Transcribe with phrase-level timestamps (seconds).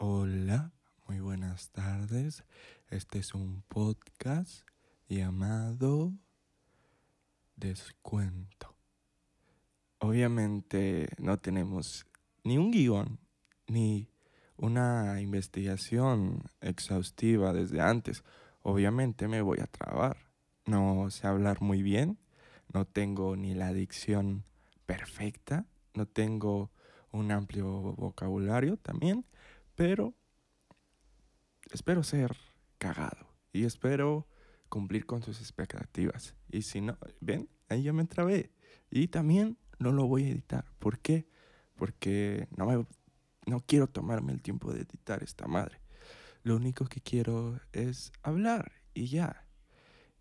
[0.00, 0.70] Hola,
[1.08, 2.44] muy buenas tardes.
[2.88, 4.64] Este es un podcast
[5.08, 6.12] llamado
[7.56, 8.76] Descuento.
[9.98, 12.06] Obviamente no tenemos
[12.44, 13.18] ni un guion
[13.66, 14.08] ni
[14.56, 18.22] una investigación exhaustiva desde antes.
[18.62, 20.16] Obviamente me voy a trabar.
[20.64, 22.20] No sé hablar muy bien,
[22.72, 24.44] no tengo ni la dicción
[24.86, 26.70] perfecta, no tengo
[27.10, 29.24] un amplio vocabulario también
[29.78, 30.12] pero
[31.70, 32.36] espero ser
[32.78, 34.26] cagado y espero
[34.68, 36.34] cumplir con sus expectativas.
[36.50, 38.50] Y si no, ven, ahí ya me trabé.
[38.90, 40.64] Y también no lo voy a editar.
[40.80, 41.28] ¿Por qué?
[41.76, 42.84] Porque no, me,
[43.46, 45.80] no quiero tomarme el tiempo de editar esta madre.
[46.42, 49.46] Lo único que quiero es hablar y ya.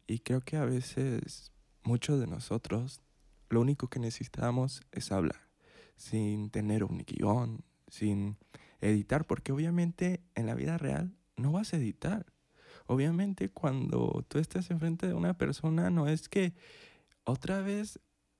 [0.05, 1.51] Y creo que a veces
[1.81, 3.01] muchos de nosotros
[3.49, 5.49] lo único que necesitamos es hablar,
[5.95, 8.37] sin tener un guion, sin
[8.81, 12.25] editar, porque obviamente en la vida real no vas a editar.
[12.85, 16.53] Obviamente cuando tú estás enfrente de una persona no es que
[17.23, 17.99] otra vez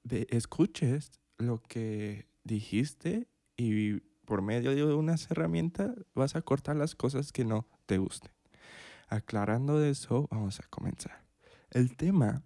[0.10, 7.32] escuches lo que dijiste y por medio de unas herramientas vas a cortar las cosas
[7.32, 8.32] que no te gusten.
[9.10, 11.24] Aclarando de eso, vamos a comenzar.
[11.72, 12.44] El tema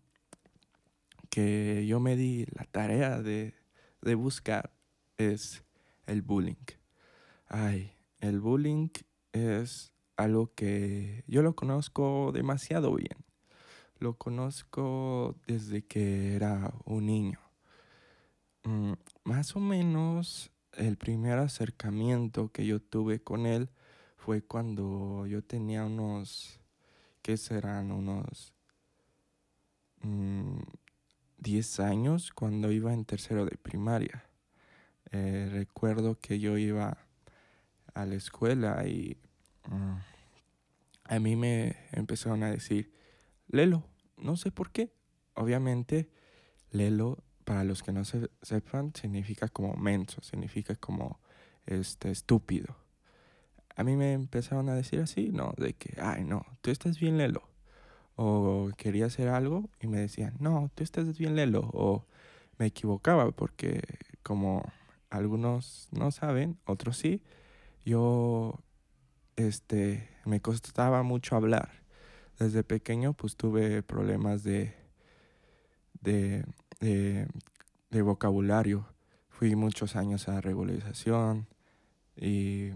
[1.29, 3.55] que yo me di la tarea de,
[4.01, 4.71] de buscar
[5.17, 5.63] es
[6.05, 6.55] el bullying.
[7.53, 8.87] Ay, el bullying
[9.33, 13.25] es algo que yo lo conozco demasiado bien.
[13.99, 17.41] Lo conozco desde que era un niño.
[18.63, 18.93] Mm,
[19.25, 23.69] más o menos el primer acercamiento que yo tuve con él
[24.15, 26.57] fue cuando yo tenía unos,
[27.21, 27.91] ¿qué serán?
[27.91, 28.53] Unos
[31.37, 34.23] 10 mm, años cuando iba en tercero de primaria.
[35.11, 37.10] Eh, recuerdo que yo iba
[37.93, 39.17] a la escuela y
[41.05, 42.91] a mí me empezaron a decir,
[43.47, 43.83] Lelo,
[44.17, 44.93] no sé por qué.
[45.33, 46.09] Obviamente,
[46.71, 51.19] Lelo, para los que no se sepan, significa como menso, significa como
[51.65, 52.77] este, estúpido.
[53.75, 55.53] A mí me empezaron a decir así, ¿no?
[55.57, 57.43] De que, ay, no, tú estás bien, Lelo.
[58.15, 61.69] O quería hacer algo y me decían, no, tú estás bien, Lelo.
[61.73, 62.05] O
[62.57, 63.81] me equivocaba porque
[64.23, 64.63] como
[65.09, 67.21] algunos no saben, otros sí,
[67.85, 68.59] yo
[69.35, 71.69] este me costaba mucho hablar.
[72.39, 74.73] Desde pequeño pues tuve problemas de,
[76.01, 76.45] de,
[76.79, 78.87] de, vocabulario.
[79.29, 81.47] Fui muchos años a regularización
[82.15, 82.71] y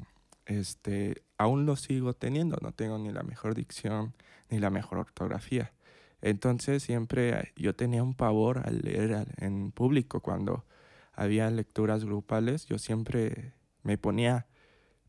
[0.45, 4.13] este aún lo sigo teniendo, no tengo ni la mejor dicción
[4.49, 5.73] ni la mejor ortografía.
[6.21, 10.65] Entonces siempre yo tenía un pavor al leer en público cuando
[11.13, 14.47] había lecturas grupales, yo siempre me ponía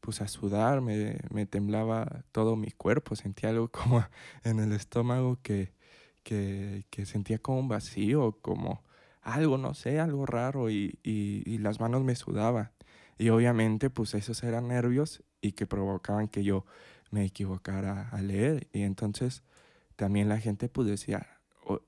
[0.06, 4.06] pues a sudar, me, me, temblaba todo mi cuerpo, sentía algo como
[4.44, 5.72] en el estómago que,
[6.22, 8.84] que, que sentía como un vacío, como
[9.21, 12.71] algo, no sé, algo raro y, y, y, las manos me sudaban.
[13.19, 16.65] Y obviamente pues esos eran nervios y que provocaban que yo
[17.11, 18.69] me equivocara a leer.
[18.72, 19.43] Y entonces
[19.97, 21.41] también la gente pues decía,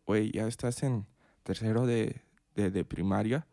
[0.07, 1.07] oye, ya estás en
[1.45, 2.21] tercero de,
[2.57, 3.47] de, de primaria,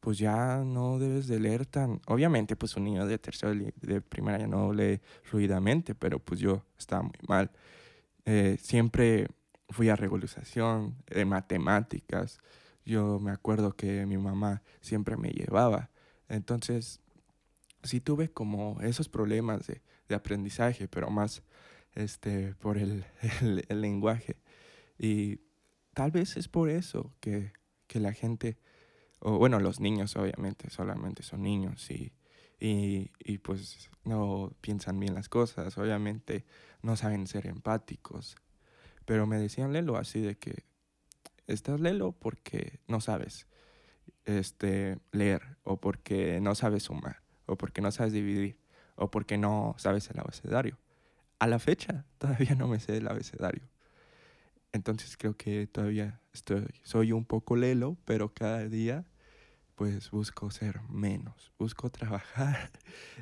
[0.00, 2.00] pues ya no debes de leer tan...
[2.06, 7.02] Obviamente, pues un niño de tercero de primaria no lee fluidamente, pero pues yo estaba
[7.02, 7.50] muy mal.
[8.24, 9.28] Eh, siempre
[9.68, 12.38] fui a regularización de matemáticas.
[12.84, 15.90] Yo me acuerdo que mi mamá siempre me llevaba.
[16.28, 17.00] Entonces,
[17.82, 21.42] sí tuve como esos problemas de, de aprendizaje, pero más
[21.94, 23.04] este, por el,
[23.68, 24.36] el, lenguaje.
[24.98, 25.40] Y
[25.94, 27.52] tal vez es por eso que,
[27.86, 28.58] que la gente
[29.20, 32.12] o bueno, los niños obviamente solamente son niños y,
[32.60, 36.44] y, y, pues no piensan bien las cosas, obviamente
[36.82, 38.36] no saben ser empáticos.
[39.04, 40.64] Pero me decían Lelo así de que
[41.46, 43.46] estás Lelo porque no sabes
[44.24, 48.58] este, leer o porque no sabes sumar o porque no sabes dividir
[48.94, 50.78] o porque no sabes el abecedario.
[51.38, 53.68] A la fecha todavía no me sé el abecedario.
[54.72, 59.06] Entonces creo que todavía estoy, soy un poco lelo, pero cada día
[59.78, 62.72] pues busco ser menos, busco trabajar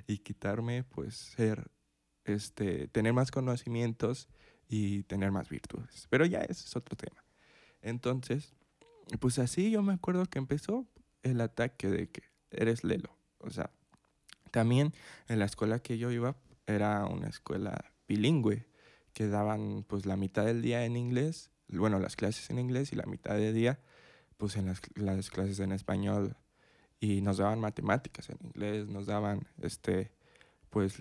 [0.07, 1.71] y quitarme pues ser,
[2.25, 4.27] este, tener más conocimientos
[4.67, 6.07] y tener más virtudes.
[6.09, 7.23] Pero ya ese es otro tema.
[7.83, 8.55] Entonces,
[9.21, 10.87] pues así yo me acuerdo que empezó
[11.23, 13.15] el ataque de que eres lelo.
[13.41, 13.71] O sea,
[14.51, 14.95] también
[15.29, 16.37] en la escuela que yo iba
[16.67, 18.67] era una escuela bilingüe
[19.13, 22.97] que daban pues la mitad del día en inglés, bueno, las clases en inglés y
[22.97, 23.79] la mitad del día
[24.39, 26.37] pues en las, las clases en español
[27.01, 30.13] y nos daban matemáticas en inglés, nos daban este
[30.71, 31.01] pues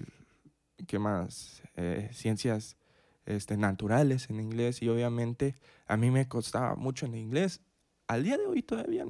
[0.88, 1.64] ¿qué más?
[1.76, 2.78] Eh, ciencias
[3.26, 5.56] este, naturales en inglés y obviamente
[5.88, 7.62] a mí me costaba mucho el inglés.
[8.08, 9.06] Al día de hoy todavía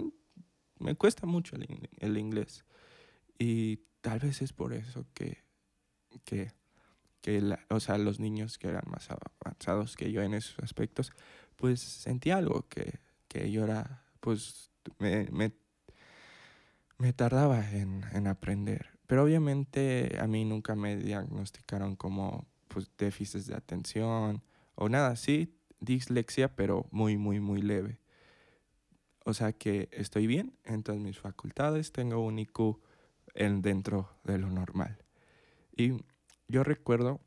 [0.80, 2.66] me cuesta mucho el, el inglés.
[3.38, 5.44] Y tal vez es por eso que,
[6.24, 6.54] que,
[7.22, 11.12] que o sea, los niños que eran más avanzados que yo en esos aspectos,
[11.56, 15.52] pues sentí algo que, que yo era, pues me,
[16.98, 18.90] me tardaba en, en, aprender.
[19.08, 24.44] Pero obviamente a mí nunca me diagnosticaron como pues, déficits de atención
[24.76, 28.00] o nada así, dislexia, pero muy, muy, muy leve.
[29.26, 32.80] O sea que estoy bien en todas mis facultades, tengo un IQ
[33.34, 34.98] en, dentro de lo normal.
[35.76, 35.94] Y
[36.48, 37.20] yo recuerdo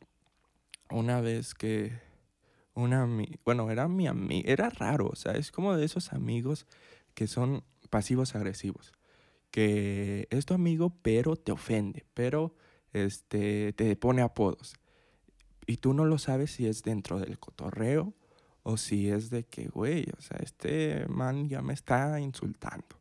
[0.91, 1.99] una vez que
[2.75, 3.09] una
[3.44, 6.67] bueno, era mi amigo, era raro, o sea, es como de esos amigos
[7.15, 8.93] que son pasivos agresivos,
[9.50, 12.55] que es tu amigo pero te ofende, pero
[12.93, 14.75] este te pone apodos.
[15.67, 18.15] Y tú no lo sabes si es dentro del cotorreo
[18.62, 23.00] o si es de que, güey, o sea, este man ya me está insultando.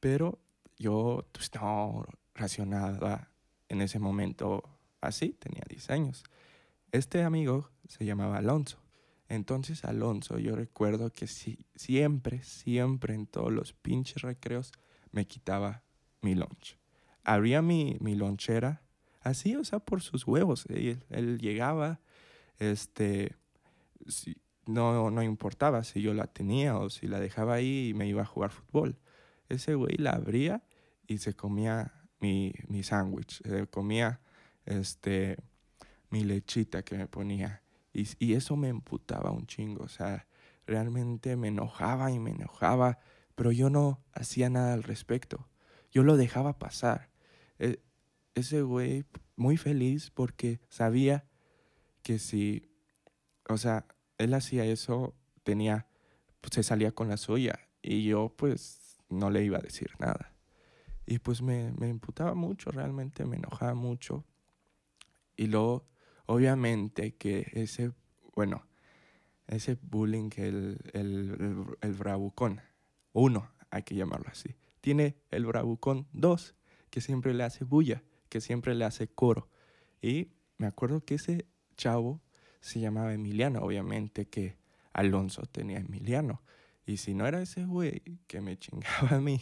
[0.00, 0.38] Pero
[0.78, 2.04] yo pues, no
[2.34, 3.30] racionaba
[3.68, 4.62] en ese momento
[5.00, 6.24] así, tenía 10 años.
[6.90, 8.78] Este amigo se llamaba Alonso.
[9.28, 14.72] Entonces Alonso, yo recuerdo que siempre, siempre en todos los pinches recreos
[15.12, 15.82] me quitaba
[16.20, 16.78] mi lunch.
[17.24, 18.82] Abría mi, mi lonchera
[19.20, 20.66] así, o sea, por sus huevos.
[20.68, 22.00] Él, él llegaba,
[22.58, 23.36] este,
[24.06, 24.36] si,
[24.66, 28.22] no, no importaba si yo la tenía o si la dejaba ahí y me iba
[28.22, 28.98] a jugar fútbol.
[29.48, 30.62] Ese güey la abría
[31.06, 34.20] y se comía mi, mi sándwich, se comía
[34.64, 35.36] este,
[36.10, 37.62] mi lechita que me ponía.
[37.92, 40.26] Y, y, eso me emputaba un chingo, o sea,
[40.66, 42.98] realmente me enojaba y me enojaba,
[43.34, 45.48] pero yo no hacía nada al respecto.
[45.90, 47.10] Yo lo dejaba pasar.
[47.58, 47.80] E,
[48.34, 49.04] ese güey
[49.36, 51.26] muy feliz porque sabía
[52.02, 52.70] que si,
[53.48, 53.86] o sea,
[54.18, 55.86] él hacía eso, tenía,
[56.40, 60.34] pues, se salía con la suya y yo pues no le iba a decir nada.
[61.04, 64.24] Y pues me, me imputaba mucho, realmente me enojaba mucho.
[65.36, 65.86] Y luego,
[66.26, 67.92] obviamente que ese,
[68.34, 68.66] bueno,
[69.48, 72.60] ese bullying, el, el, el, bravucón,
[73.12, 76.54] uno, hay que llamarlo así, tiene el bravucón dos,
[76.90, 79.48] que siempre le hace bulla, que siempre le hace coro.
[80.02, 80.28] Y
[80.58, 82.20] me acuerdo que ese chavo
[82.60, 84.58] se llamaba Emiliano, obviamente que
[84.92, 86.42] Alonso tenía Emiliano.
[86.84, 89.40] Y si no era ese güey que me chingaba a mí,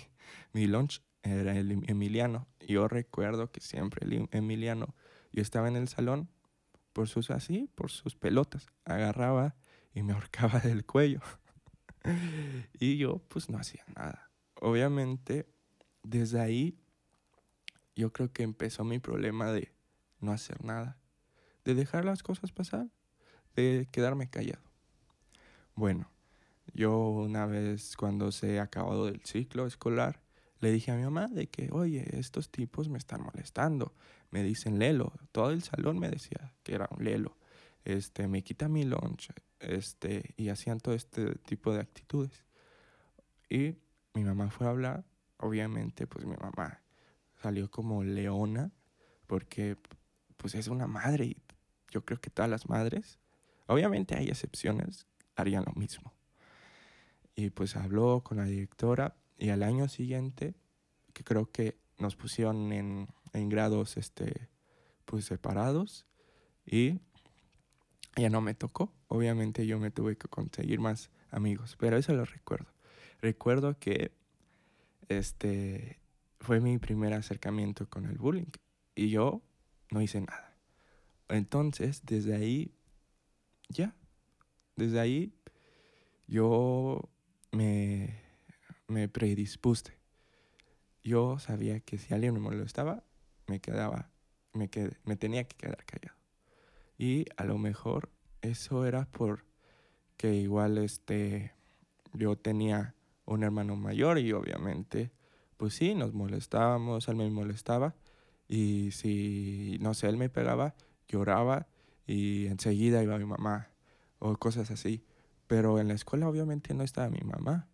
[0.53, 2.47] mi lunch era el Emiliano.
[2.67, 4.95] Yo recuerdo que siempre el Emiliano,
[5.33, 6.29] yo estaba en el salón
[6.93, 9.57] por sus así, por sus pelotas, agarraba
[9.95, 11.21] y me ahorcaba del cuello.
[12.79, 14.31] y yo pues no hacía nada.
[14.55, 15.47] Obviamente,
[16.03, 16.79] desde ahí
[17.95, 19.73] yo creo que empezó mi problema de
[20.21, 20.99] no hacer nada,
[21.65, 22.89] de dejar las cosas pasar
[23.57, 24.63] de quedarme callado.
[25.75, 26.11] Bueno,
[26.73, 30.21] yo una vez cuando se ha acabado el ciclo escolar,
[30.61, 33.95] le dije a mi mamá de que, oye, estos tipos me están molestando.
[34.31, 35.13] Me dicen Lelo.
[35.33, 37.39] Todo el salón me decía que era un Lelo.
[37.85, 39.31] Este, me quita mi lunch.
[39.61, 42.45] Este, y hacían todo este tipo de actitudes.
[43.49, 43.77] Y
[44.15, 45.05] mi mamá fue a hablar.
[45.39, 46.83] Obviamente, pues mi mamá
[47.43, 48.73] salió como leona.
[49.27, 49.77] Porque,
[50.37, 51.27] pues es una madre.
[51.27, 51.43] Y
[51.91, 53.21] yo creo que todas las madres
[53.71, 56.13] Obviamente hay excepciones, harían lo mismo.
[57.37, 60.57] Y pues habló con la directora y al año siguiente,
[61.13, 64.49] que creo que nos pusieron en, en grados este,
[65.05, 66.05] pues separados
[66.67, 66.99] y
[68.21, 68.93] ya no me tocó.
[69.09, 72.67] Obviamente yo me tuve que conseguir más amigos, pero eso lo recuerdo.
[73.21, 74.13] Recuerdo que
[75.09, 75.99] este
[76.41, 78.53] fue mi primer acercamiento con el bullying
[78.95, 79.43] y yo
[79.91, 80.57] no hice nada.
[81.29, 82.75] Entonces, desde ahí
[83.69, 83.95] ya,
[84.77, 85.35] desde ahí
[86.27, 87.09] yo
[87.53, 88.21] me,
[88.89, 89.99] me predispuse.
[91.03, 93.05] Yo sabía que si alguien me molestaba,
[93.47, 94.11] me quedaba,
[94.53, 94.69] me,
[95.05, 96.20] me tenía que quedar callado.
[97.01, 98.11] Y a lo mejor
[98.43, 99.47] eso era por
[100.19, 101.55] que igual este,
[102.13, 105.11] yo tenía un hermano mayor y obviamente,
[105.57, 107.95] pues sí, nos molestábamos, él me molestaba
[108.49, 110.75] y si, no sé, él me pegaba,
[111.09, 111.69] lloraba
[112.07, 113.71] y enseguida iba mi mamá
[114.19, 115.03] o cosas así.
[115.47, 117.67] Pero en la escuela obviamente no estaba mi mamá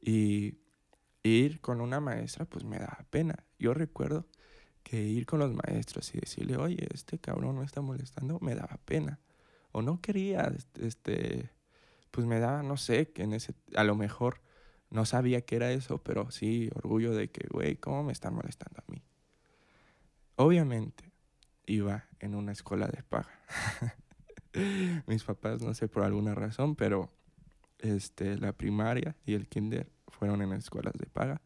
[0.00, 0.60] y
[1.22, 3.44] ir con una maestra pues me daba pena.
[3.58, 4.24] Yo recuerdo
[4.82, 8.78] que ir con los maestros y decirle, oye, este cabrón me está molestando, me daba
[8.84, 9.20] pena.
[9.72, 11.50] O no quería, este,
[12.10, 14.40] pues me daba, no sé, que en ese, a lo mejor
[14.90, 18.80] no sabía que era eso, pero sí, orgullo de que, güey, ¿cómo me están molestando
[18.86, 19.02] a mí?
[20.36, 21.12] Obviamente,
[21.66, 23.40] iba en una escuela de paga.
[25.06, 27.10] Mis papás, no sé por alguna razón, pero
[27.78, 31.40] este, la primaria y el kinder fueron en escuelas de paga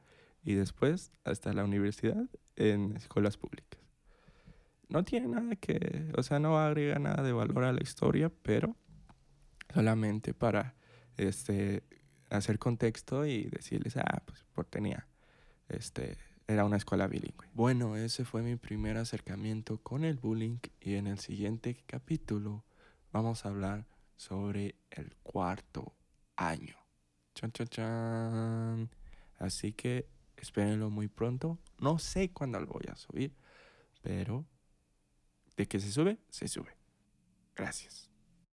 [0.46, 2.24] y después hasta la universidad
[2.54, 3.80] en escuelas públicas.
[4.88, 8.76] No tiene nada que, o sea, no agrega nada de valor a la historia, pero
[9.74, 10.76] solamente para
[11.16, 11.82] este
[12.30, 15.08] hacer contexto y decirles, ah, pues por tenía
[15.68, 17.48] este era una escuela bilingüe.
[17.52, 22.64] Bueno, ese fue mi primer acercamiento con el bullying y en el siguiente capítulo
[23.12, 25.92] vamos a hablar sobre el cuarto
[26.36, 26.76] año.
[27.34, 28.90] Chan, chan, chan.
[29.38, 30.06] Así que
[30.42, 31.58] espérenlo muy pronto.
[31.78, 33.34] No sé cuándo lo voy a subir,
[34.02, 34.44] pero
[35.56, 36.76] de que se sube, se sube.
[37.54, 38.10] Gracias.